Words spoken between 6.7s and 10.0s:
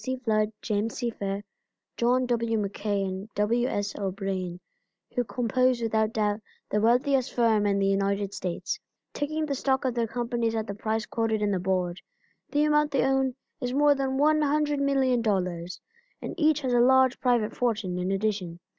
the wealthiest firm in the United States. Taking the stock of